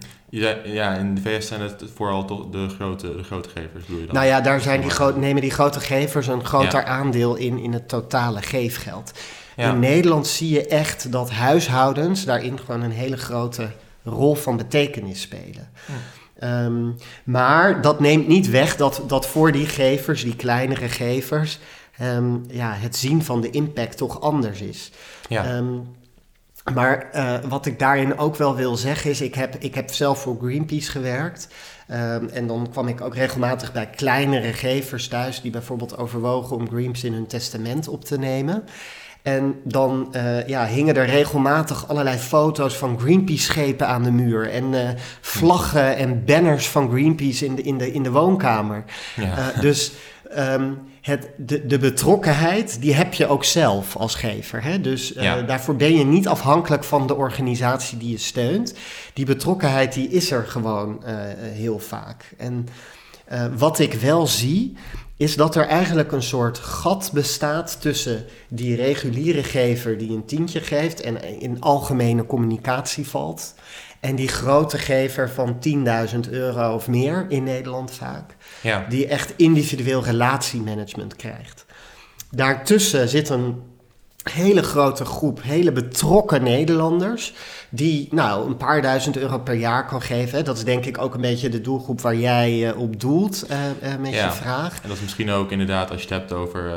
[0.64, 4.14] Ja, in de VS zijn het vooral de grote, de grote gevers, bedoel je dan?
[4.14, 6.86] Nou ja, daar zijn die gro- nemen die grote gevers een groter ja.
[6.86, 9.12] aandeel in, in het totale geefgeld.
[9.56, 9.72] Ja.
[9.72, 13.70] In Nederland zie je echt dat huishoudens daarin gewoon een hele grote
[14.04, 15.70] rol van betekenis spelen.
[15.86, 15.96] Hmm.
[16.44, 21.58] Um, maar dat neemt niet weg dat, dat voor die gevers, die kleinere gevers,
[22.02, 24.90] um, ja, het zien van de impact toch anders is.
[25.28, 25.56] Ja.
[25.56, 25.94] Um,
[26.74, 30.20] maar uh, wat ik daarin ook wel wil zeggen is, ik heb, ik heb zelf
[30.20, 31.48] voor Greenpeace gewerkt.
[31.90, 36.68] Um, en dan kwam ik ook regelmatig bij kleinere gevers thuis die bijvoorbeeld overwogen om
[36.68, 38.64] Greenpeace in hun testament op te nemen.
[39.26, 44.50] En dan uh, ja, hingen er regelmatig allerlei foto's van Greenpeace-schepen aan de muur.
[44.50, 44.88] En uh,
[45.20, 48.84] vlaggen en banners van Greenpeace in de, in de, in de woonkamer.
[49.16, 49.38] Ja.
[49.38, 49.92] Uh, dus
[50.38, 54.62] um, het, de, de betrokkenheid, die heb je ook zelf als gever.
[54.62, 54.80] Hè?
[54.80, 55.42] Dus ja.
[55.42, 58.74] daarvoor ben je niet afhankelijk van de organisatie die je steunt.
[59.12, 61.02] Die betrokkenheid die is er gewoon
[61.38, 62.34] heel vaak.
[62.36, 62.66] En
[63.56, 64.76] wat ik wel zie,
[65.16, 70.60] is dat er eigenlijk een soort gat bestaat tussen die reguliere gever die een tientje
[70.60, 73.54] geeft en in algemene communicatie valt,
[74.00, 75.58] en die grote gever van
[76.26, 78.86] 10.000 euro of meer in Nederland vaak, ja.
[78.88, 81.64] die echt individueel relatiemanagement krijgt.
[82.30, 83.62] Daartussen zit een
[84.30, 87.32] hele grote groep, hele betrokken Nederlanders,
[87.68, 90.44] die nou een paar duizend euro per jaar kan geven.
[90.44, 93.56] Dat is denk ik ook een beetje de doelgroep waar jij uh, op doelt uh,
[93.92, 94.24] uh, met ja.
[94.24, 94.74] je vraag.
[94.82, 96.72] En dat is misschien ook inderdaad als je het hebt over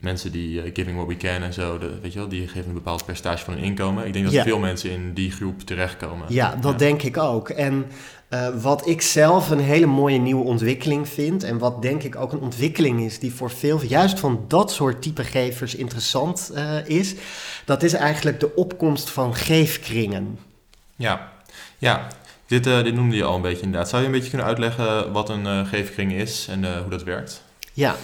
[0.00, 2.68] mensen die uh, Giving What We Can en zo, de, weet je wel, die geven
[2.68, 4.06] een bepaald percentage van hun inkomen.
[4.06, 4.42] Ik denk dat Ja.
[4.42, 6.26] veel mensen in die groep terechtkomen.
[6.28, 7.48] Ja, dat denk ik ook.
[7.48, 7.86] En
[8.28, 12.32] eh, wat ik zelf een hele mooie nieuwe ontwikkeling vind, en wat denk ik ook
[12.32, 17.14] een ontwikkeling is die voor veel, juist van dat soort type gevers interessant eh, is,
[17.64, 20.38] dat is eigenlijk de opkomst van geefkringen.
[20.96, 21.32] Ja,
[21.78, 22.06] ja.
[22.46, 23.88] Dit, eh, dit noemde je al een beetje inderdaad.
[23.88, 27.02] Zou je een beetje kunnen uitleggen wat een eh geefkring is en eh, hoe dat
[27.02, 27.42] werkt?
[27.72, 27.96] Ja.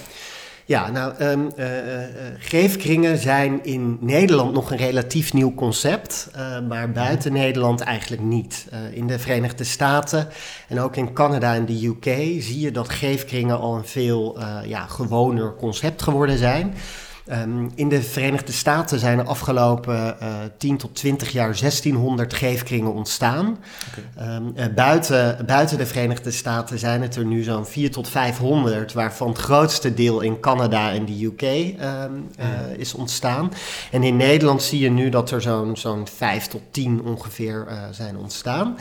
[0.68, 6.61] Ja, nou, ehm, eh, eh, geefkringen zijn in Nederland nog een relatief nieuw concept, eh,
[6.68, 8.66] maar buiten Nederland eigenlijk niet.
[8.90, 10.29] In de Verenigde Staten
[10.68, 12.05] en ook in Canada en de UK
[12.42, 16.74] zie je dat geefkringen al een veel ja, gewoner concept geworden zijn.
[17.26, 22.92] Ehm, in de Verenigde Staten zijn de afgelopen eh 10 tot 20 jaar 1600 geefkringen
[22.92, 23.58] ontstaan.
[23.88, 24.22] Oké.
[24.22, 28.92] Ehm, eh, buiten, buiten de Verenigde Staten zijn het er nu zo'n 4 tot 500,
[28.92, 33.52] waarvan het grootste deel in Canada en de UK ehm, eh, is ontstaan.
[33.90, 38.16] En in Nederland zie je nu dat er zo'n zo'n 5 tot 10 ongeveer zijn
[38.16, 38.76] ontstaan.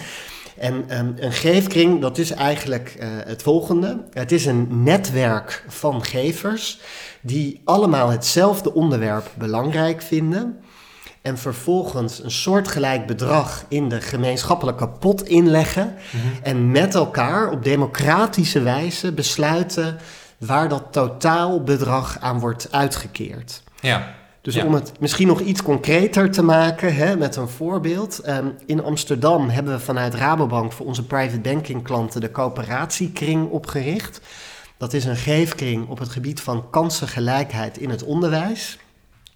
[0.57, 4.03] En ehm, een geefkring, dat is eigenlijk eh, het volgende.
[4.13, 6.79] Het is een netwerk van gevers
[7.21, 10.59] die allemaal hetzelfde onderwerp belangrijk vinden.
[11.21, 15.95] En vervolgens een soortgelijk bedrag in de gemeenschappelijke pot inleggen.
[16.43, 19.97] En met elkaar op democratische wijze besluiten
[20.37, 23.63] waar dat totaalbedrag aan wordt uitgekeerd.
[23.79, 24.15] Ja.
[24.45, 24.65] Dus Ja.
[24.65, 28.19] om het misschien nog iets concreter te maken hè, met een voorbeeld.
[28.19, 34.21] ehm, in Amsterdam hebben we vanuit Rabobank voor onze private banking klanten de coöperatiekring opgericht.
[34.77, 38.77] Dat is een geefkring op het gebied van kansengelijkheid in het onderwijs.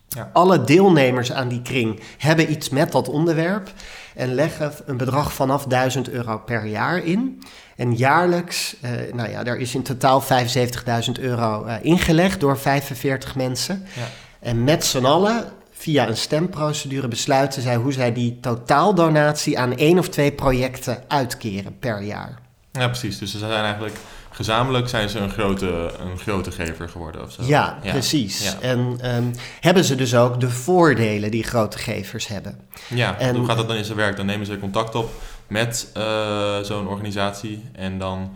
[0.07, 0.29] Ja.
[0.33, 3.71] Alle deelnemers aan die kring hebben iets met dat onderwerp
[4.15, 7.43] en leggen een bedrag vanaf 1000 euro per jaar in.
[7.75, 13.35] En jaarlijks, eh, nou ja, daar is in totaal 75.000 euro eh, ingelegd door 45
[13.35, 13.85] mensen.
[13.95, 14.07] Ja.
[14.39, 19.97] En met z'n allen, via een stemprocedure, besluiten zij hoe zij die totaaldonatie aan één
[19.99, 22.39] of twee projecten uitkeren per jaar.
[22.71, 23.17] ja, precies.
[23.17, 23.95] Dus ze zijn eigenlijk
[24.31, 27.43] gezamenlijk zijn ze een grote, een grote gever geworden of zo.
[27.43, 28.43] Ja, precies.
[28.43, 28.53] Ja.
[28.61, 29.23] En ehm,
[29.59, 32.59] hebben ze dus ook de voordelen die grote gevers hebben.
[32.87, 34.15] Ja, En- hoe gaat dat dan in zijn werk?
[34.17, 35.09] Dan nemen ze contact op
[35.47, 38.31] met eh, zo'n organisatie en dan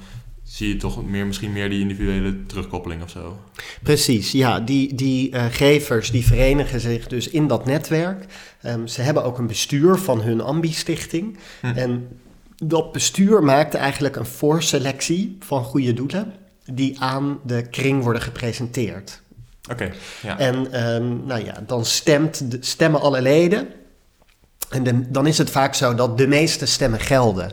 [0.54, 3.40] zie je toch meer, misschien meer die individuele terugkoppeling of zo.
[3.84, 4.60] Precies, ja.
[4.60, 8.26] Die, die eh, gevers die verenigen zich dus in dat netwerk.
[8.62, 11.38] Ehm, ze hebben ook een bestuur van hun Ambi-stichting.
[11.62, 11.68] Hm.
[11.68, 12.08] En
[12.56, 16.34] dat bestuur maakt eigenlijk een voorselectie van goede doelen...
[16.66, 19.22] die aan de kring worden gepresenteerd.
[19.72, 20.40] Oké, ja.
[20.40, 23.68] En ehm, nou ja, dan stemt de, stemmen alle leden.
[24.70, 27.52] En de- dan is het vaak zo dat de meeste stemmen gelden.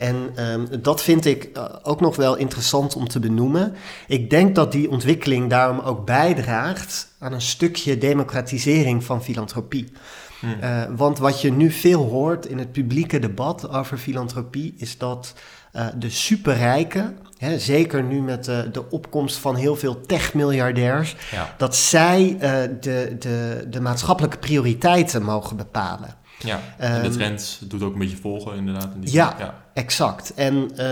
[0.00, 3.74] En ehm, dat vind ik eh, ook nog wel interessant om te benoemen.
[4.06, 9.92] Ik denk dat die ontwikkeling daarom ook bijdraagt aan een stukje democratisering van filantropie.
[10.40, 10.46] Hm.
[10.60, 15.34] Eh, want wat je nu veel hoort in het publieke debat over filantropie is dat
[15.72, 21.54] eh, de superrijken, hè, zeker nu met de, de opkomst van heel veel techmiljardairs, ja.
[21.58, 22.36] dat zij
[22.80, 26.14] de, de, de maatschappelijke prioriteiten mogen bepalen.
[26.38, 26.60] ja.
[26.76, 28.94] en de Ehm, trend doet ook een beetje volgen inderdaad.
[28.94, 29.36] In die Ja.
[29.38, 29.59] ja.
[29.80, 30.32] Exact.
[30.34, 30.86] En eh,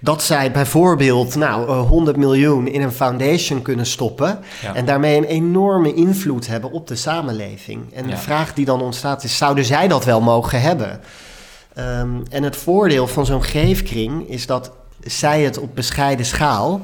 [0.00, 4.74] dat zij bijvoorbeeld nou, eh, 100 miljoen in een foundation kunnen stoppen Ja.
[4.74, 7.92] en daarmee een enorme invloed hebben op de samenleving.
[7.94, 8.10] En Ja.
[8.10, 11.00] de vraag die dan ontstaat is, zouden zij dat wel mogen hebben?
[11.74, 16.80] Ehm, en het voordeel van zo'n geefkring is dat zij het op bescheiden schaal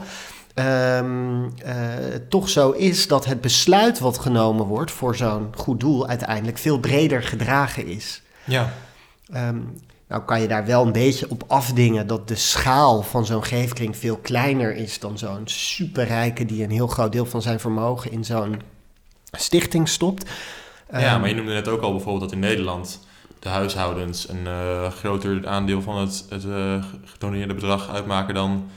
[0.54, 1.74] ehm, eh,
[2.28, 6.78] toch zo is dat het besluit wat genomen wordt voor zo'n goed doel uiteindelijk veel
[6.78, 8.22] breder gedragen is.
[8.44, 8.72] ja.
[9.32, 9.56] Ehm,
[10.10, 13.96] nou kan je daar wel een beetje op afdingen dat de schaal van zo'n geefkring
[13.96, 18.24] veel kleiner is dan zo'n superrijke die een heel groot deel van zijn vermogen in
[18.24, 18.60] zo'n
[19.30, 20.28] stichting stopt.
[20.90, 23.00] Ja, Ehm, maar je noemde net ook al bijvoorbeeld dat in Nederland
[23.38, 28.70] de huishoudens een eh, groter aandeel van het, het eh, gedoneerde bedrag uitmaken dan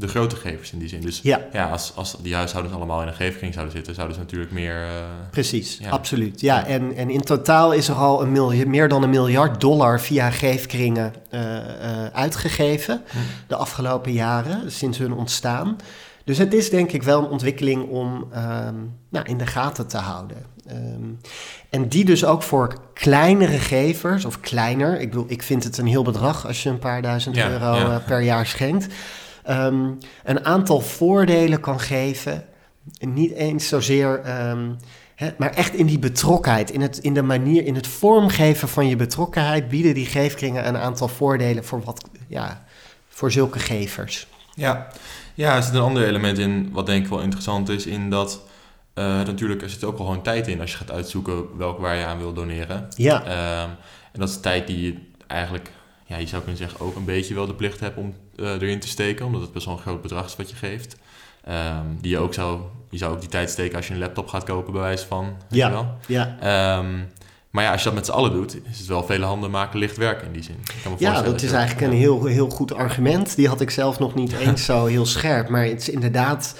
[0.00, 1.00] de grote gevers in die zin.
[1.00, 1.40] Dus Ja.
[1.52, 4.82] ja, als, als die huishoudens allemaal in een geefkring zouden zitten, zouden ze natuurlijk meer...
[4.82, 4.90] eh,
[5.30, 5.90] Precies, Ja.
[5.90, 6.40] absoluut.
[6.40, 10.30] Ja, en, en in totaal is er al een meer dan een miljard dollar via
[10.30, 11.56] geefkringen eh,
[12.04, 13.16] eh, uitgegeven Hm.
[13.46, 15.76] de afgelopen jaren, sinds hun ontstaan.
[16.24, 18.74] Dus het is denk ik wel een ontwikkeling om ehm,
[19.08, 20.44] nou, in de gaten te houden.
[20.66, 21.08] Ehm,
[21.70, 25.86] en die dus ook voor kleinere gevers, of kleiner, ik bedoel, ik vind het een
[25.86, 28.86] heel bedrag als je een paar duizend Ja, euro per jaar schenkt,
[29.48, 29.90] ehm,
[30.24, 32.44] een aantal voordelen kan geven.
[33.00, 34.72] Niet eens zozeer, ehm,
[35.14, 38.88] hè, maar echt in die betrokkenheid, in, het, in de manier, in het vormgeven van
[38.88, 42.64] je betrokkenheid, bieden die geefkringen een aantal voordelen voor, wat, ja,
[43.08, 44.26] voor zulke gevers.
[44.54, 44.86] Ja.
[45.34, 48.40] ja, er zit een ander element in wat denk ik wel interessant is, in dat
[48.94, 51.96] uh, natuurlijk er zit ook al gewoon tijd in als je gaat uitzoeken welke waar
[51.96, 52.88] je aan wil doneren.
[52.96, 53.24] Ja.
[53.24, 53.68] Ehm,
[54.12, 54.94] en dat is tijd die je
[55.26, 55.70] eigenlijk,
[56.08, 58.80] ja, je zou kunnen zeggen, ook een beetje wel de plicht hebt om uh, erin
[58.80, 60.96] te steken, omdat het best wel een groot bedrag is wat je geeft.
[61.48, 64.28] Um, die je ook zou, je zou ook die tijd steken als je een laptop
[64.28, 65.36] gaat kopen, bij wijze van.
[65.48, 65.70] Ja.
[65.70, 65.94] Wel.
[66.06, 66.78] ja.
[66.78, 67.08] Um,
[67.50, 69.78] maar ja, als je dat met z'n allen doet, is het wel vele handen maken
[69.78, 70.56] licht werk in die zin.
[70.98, 73.36] ja, dat is eigenlijk een heel, heel goed argument.
[73.36, 75.48] Die had ik zelf nog niet eens zo heel scherp.
[75.48, 76.54] Maar het is inderdaad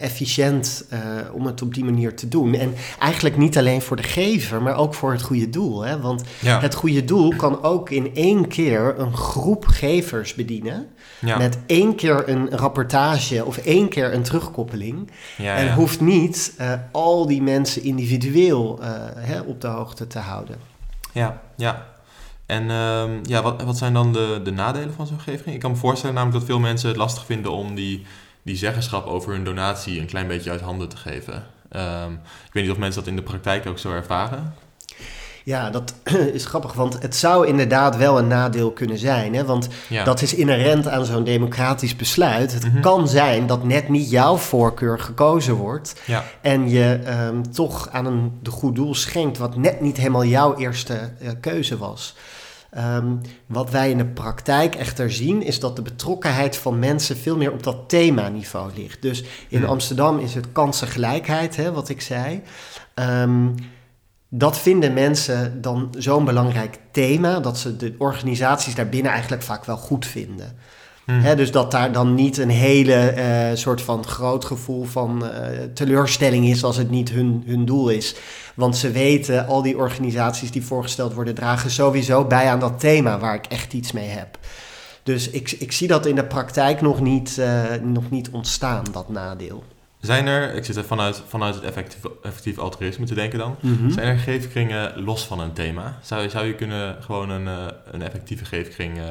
[0.00, 0.98] efficiënt uh,
[1.32, 2.54] om het op die manier te doen.
[2.54, 5.80] En eigenlijk niet alleen voor de gever, maar ook voor het goede doel.
[5.80, 6.00] Hè?
[6.00, 6.60] Want ja.
[6.60, 10.86] het goede doel kan ook in één keer een groep gevers bedienen.
[11.18, 11.38] Ja.
[11.38, 15.10] Met één keer een rapportage of één keer een terugkoppeling.
[15.36, 18.78] Ja, en hoeft niet uh, al die mensen individueel
[19.16, 20.56] hè, op de hoogte te houden.
[21.12, 21.86] Ja, ja.
[22.46, 25.54] En um, ja, wat, wat zijn dan de, de nadelen van zo'n gevering?
[25.54, 28.06] Ik kan me voorstellen namelijk dat veel mensen het lastig vinden om die
[28.46, 31.34] die zeggenschap over hun donatie een klein beetje uit handen te geven.
[31.70, 32.12] Um,
[32.46, 34.54] ik weet niet of mensen dat in de praktijk ook zo ervaren.
[35.44, 35.94] Ja, dat
[36.32, 39.34] is grappig, want het zou inderdaad wel een nadeel kunnen zijn.
[39.34, 39.44] Hè?
[39.44, 40.04] Want ja.
[40.04, 42.52] dat is inherent aan zo'n democratisch besluit.
[42.52, 42.80] Het Mm -hmm.
[42.80, 46.00] kan zijn dat net niet jouw voorkeur gekozen wordt.
[46.04, 46.24] Ja.
[46.40, 50.56] En je um, toch aan een de goed doel schenkt wat net niet helemaal jouw
[50.56, 52.14] eerste uh, keuze was.
[52.78, 57.36] Um, wat wij in de praktijk echter zien, is dat de betrokkenheid van mensen veel
[57.36, 59.02] meer op dat themaniveau ligt.
[59.02, 59.68] Dus in Hmm.
[59.68, 62.42] Amsterdam is het kansengelijkheid, hè, wat ik zei.
[62.94, 63.54] Um,
[64.28, 69.76] dat vinden mensen dan zo'n belangrijk thema, dat ze de organisaties daarbinnen eigenlijk vaak wel
[69.76, 70.56] goed vinden.
[71.12, 75.30] Hè, dus dat daar dan niet een hele uh, soort van groot gevoel van uh,
[75.74, 78.14] teleurstelling is als het niet hun, hun doel is.
[78.54, 83.18] Want ze weten, al die organisaties die voorgesteld worden, dragen sowieso bij aan dat thema
[83.18, 84.38] waar ik echt iets mee heb.
[85.02, 89.08] Dus ik, ik zie dat in de praktijk nog niet, uh, nog niet ontstaan, dat
[89.08, 89.64] nadeel.
[90.06, 93.78] Zijn er, ik zit er vanuit, vanuit het effectief, effectief altruïsme te denken dan, Mm
[93.78, 93.90] -hmm.
[93.90, 95.98] zijn er geefkringen los van een thema?
[96.02, 99.04] Zou, zou je kunnen gewoon een, uh, een effectieve geefkring, uh,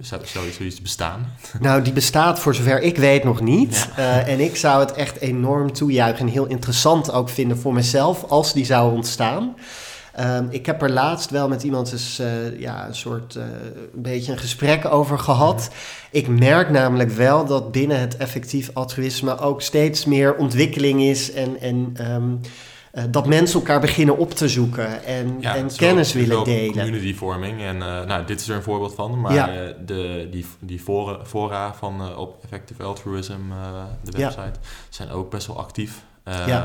[0.00, 1.26] zou, zou zoiets bestaan?
[1.60, 3.88] Nou, die bestaat voor zover ik weet nog niet.
[3.96, 4.22] Ja.
[4.24, 8.24] Uh, en ik zou het echt enorm toejuichen en heel interessant ook vinden voor mezelf
[8.24, 9.54] als die zou ontstaan.
[10.20, 13.42] Um, ik heb er laatst wel met iemand eens uh, ja, een soort uh,
[13.94, 15.70] een beetje een gesprek over gehad.
[16.10, 21.60] Ik merk namelijk wel dat binnen het effectief altruïsme ook steeds meer ontwikkeling is en,
[21.60, 22.40] en um,
[22.94, 26.72] uh, dat mensen elkaar beginnen op te zoeken en, ja, en kennis willen delen.
[26.72, 29.46] Communityvorming en nou, dit is er een voorbeeld van, maar Ja.
[29.86, 33.38] de, die, die fora, fora van op Effective Altruism,
[34.02, 36.02] de website, zijn ook best wel actief.
[36.48, 36.62] Um,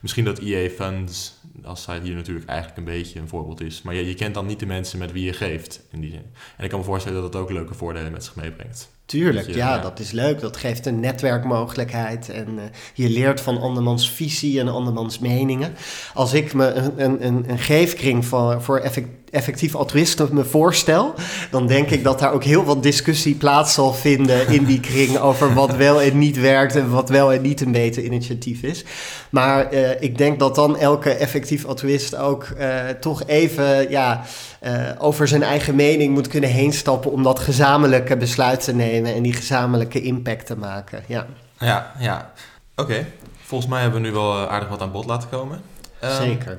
[0.00, 3.82] misschien dat EA Funds als site hier natuurlijk eigenlijk een beetje een voorbeeld is.
[3.82, 6.24] Maar je, je kent dan niet de mensen met wie je geeft in die zin.
[6.56, 8.92] En ik kan me voorstellen dat dat ook leuke voordelen met zich meebrengt.
[9.06, 9.80] Tuurlijk, Dat je- ja, ja.
[9.82, 10.40] dat is leuk.
[10.40, 12.64] Dat geeft een netwerkmogelijkheid en eh,
[12.94, 15.74] je leert van andermans visie en andermans meningen.
[16.14, 21.14] Als ik me een, een, een, een geefkring voor, voor effect- effectief altruïsme me voorstel,
[21.50, 25.18] dan denk ik dat daar ook heel wat discussie plaats zal vinden in die kring
[25.18, 28.84] over wat wel en niet werkt en wat wel en niet een beter initiatief is.
[29.30, 34.22] Maar eh, ik denk dat dan elke effectief altruïst ook eh, toch even ja,
[34.60, 39.22] eh, over zijn eigen mening moet kunnen heenstappen om dat gezamenlijke besluit te nemen en
[39.22, 41.04] die gezamenlijke impact te maken.
[41.06, 41.26] Ja,
[41.58, 42.32] Ja, ja.
[42.76, 43.06] Oké.
[43.42, 45.60] Volgens mij hebben we nu wel aardig wat aan bod laten komen.
[46.00, 46.58] Ehm, zeker.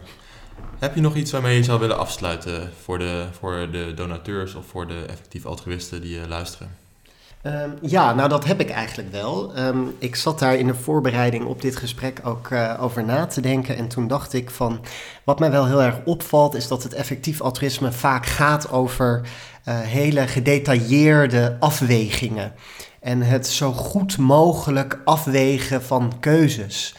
[0.79, 4.65] Heb je nog iets waarmee je zou willen afsluiten voor de, voor de donateurs of
[4.65, 6.75] voor de effectief altruïsten die eh, luisteren?
[7.41, 9.53] Ehm, ja, nou dat heb ik eigenlijk wel.
[9.53, 13.41] Ehm, ik zat daar in de voorbereiding op dit gesprek ook eh, over na te
[13.41, 13.77] denken.
[13.77, 14.79] En toen dacht ik van,
[15.23, 19.21] wat mij wel heel erg opvalt, is dat het effectief altruïsme vaak gaat over
[19.63, 22.53] eh, hele gedetailleerde afwegingen.
[22.99, 26.95] En het zo goed mogelijk afwegen van keuzes.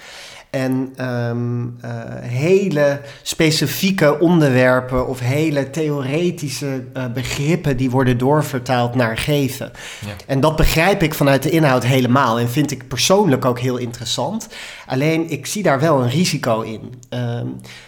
[0.56, 1.90] En ehm, eh,
[2.20, 9.72] hele specifieke onderwerpen of hele theoretische eh, begrippen die worden doorvertaald naar geven.
[10.06, 10.12] Ja.
[10.26, 14.48] En dat begrijp ik vanuit de inhoud helemaal en vind ik persoonlijk ook heel interessant.
[14.86, 16.94] Alleen ik zie daar wel een risico in.
[17.08, 17.46] Ehm,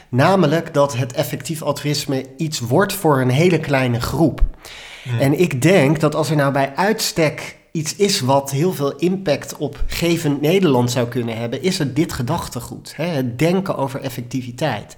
[0.08, 4.40] namelijk dat het effectief altruïsme iets wordt voor een hele kleine groep.
[5.20, 9.56] En ik denk dat als er nou bij uitstek iets is wat heel veel impact
[9.56, 12.92] op gevend Nederland zou kunnen hebben, is het dit gedachtegoed.
[12.96, 13.04] Hè?
[13.04, 14.96] Het denken over effectiviteit.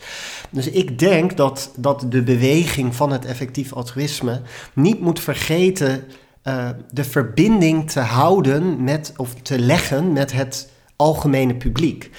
[0.51, 4.41] Dus ik denk dat, dat de beweging van het effectief altruïsme
[4.73, 6.05] niet moet vergeten
[6.45, 12.11] uh, de verbinding te houden met, of te leggen met het algemene publiek.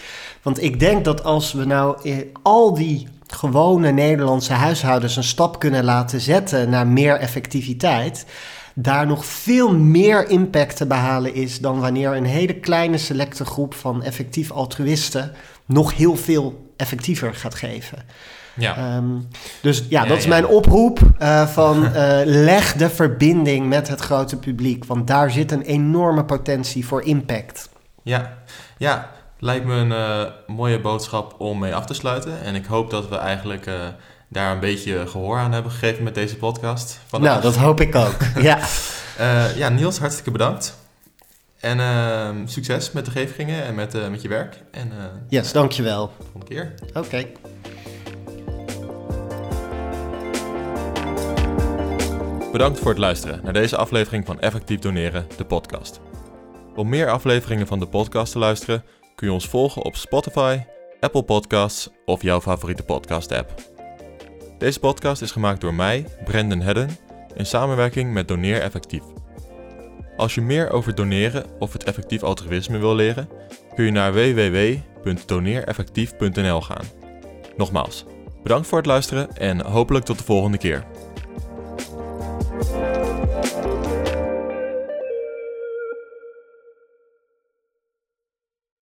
[0.42, 5.60] Want ik denk dat als we nou in al die gewone Nederlandse huishoudens een stap
[5.60, 8.26] kunnen laten zetten naar meer effectiviteit,
[8.74, 13.74] daar nog veel meer impact te behalen is dan wanneer een hele kleine selecte groep
[13.74, 15.32] van effectief altruïsten
[15.66, 17.98] nog heel veel effectiever gaat geven.
[18.54, 18.76] Ja.
[18.76, 19.20] Ehm,
[19.62, 21.92] dus ja, dat is mijn oproep uh, van uh,
[22.50, 27.70] leg de verbinding met het grote publiek, want daar zit een enorme potentie voor impact.
[28.04, 28.38] Ja,
[28.78, 29.10] ja
[29.40, 32.42] lijkt me een uh, mooie boodschap om mee af te sluiten.
[32.42, 33.70] En ik hoop dat we eigenlijk
[34.32, 37.00] daar een beetje gehoor aan hebben gegeven met deze podcast.
[37.08, 37.32] Vandaag.
[37.32, 38.18] Nou, dat hoop ik ook.
[38.42, 38.60] ja.
[39.56, 40.80] ja, Niels, hartstikke bedankt.
[41.60, 44.64] En ehm, succes met de gevingen en met, met je werk.
[44.72, 44.92] En,
[45.30, 46.12] yes, dankjewel.
[46.20, 46.74] Volgende keer.
[46.94, 47.26] Oké.
[52.52, 56.00] Bedankt voor het luisteren naar deze aflevering van Effectief Doneren, de podcast.
[56.76, 58.84] Om meer afleveringen van de podcast te luisteren,
[59.16, 60.60] kun je ons volgen op Spotify,
[61.00, 63.71] Apple Podcasts of jouw favoriete podcast-app.
[64.62, 66.90] Deze podcast is gemaakt door mij, Brandon Hedden,
[67.34, 69.04] in samenwerking met Doneer Effectief.
[70.18, 73.30] Als je meer over doneren of het effectief altruïsme wil leren,
[73.76, 76.86] kun je naar www.doneereffectief.nl gaan.
[77.58, 78.06] Nogmaals,
[78.44, 80.84] bedankt voor het luisteren en hopelijk tot de volgende keer.